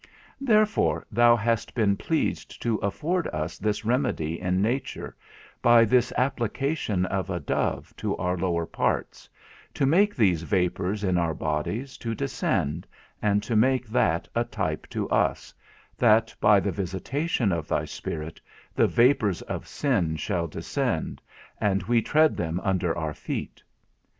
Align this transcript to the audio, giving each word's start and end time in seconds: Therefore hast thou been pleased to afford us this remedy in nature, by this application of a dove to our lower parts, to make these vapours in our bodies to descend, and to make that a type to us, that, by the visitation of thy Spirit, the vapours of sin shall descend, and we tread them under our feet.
Therefore 0.41 1.05
hast 1.15 1.75
thou 1.75 1.79
been 1.79 1.95
pleased 1.95 2.59
to 2.63 2.77
afford 2.77 3.27
us 3.27 3.59
this 3.59 3.85
remedy 3.85 4.39
in 4.41 4.59
nature, 4.59 5.15
by 5.61 5.85
this 5.85 6.11
application 6.17 7.05
of 7.05 7.29
a 7.29 7.39
dove 7.39 7.93
to 7.97 8.17
our 8.17 8.35
lower 8.35 8.65
parts, 8.65 9.29
to 9.75 9.85
make 9.85 10.15
these 10.15 10.41
vapours 10.41 11.03
in 11.03 11.19
our 11.19 11.35
bodies 11.35 11.99
to 11.99 12.15
descend, 12.15 12.87
and 13.21 13.43
to 13.43 13.55
make 13.55 13.85
that 13.85 14.27
a 14.33 14.43
type 14.43 14.87
to 14.89 15.07
us, 15.11 15.53
that, 15.99 16.33
by 16.41 16.59
the 16.59 16.71
visitation 16.71 17.51
of 17.51 17.67
thy 17.67 17.85
Spirit, 17.85 18.41
the 18.73 18.87
vapours 18.87 19.43
of 19.43 19.67
sin 19.67 20.15
shall 20.15 20.47
descend, 20.47 21.21
and 21.59 21.83
we 21.83 22.01
tread 22.01 22.35
them 22.35 22.59
under 22.61 22.97
our 22.97 23.13
feet. 23.13 23.61